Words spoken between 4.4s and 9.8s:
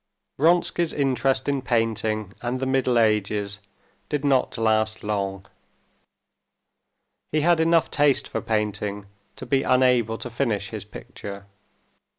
last long. He had enough taste for painting to be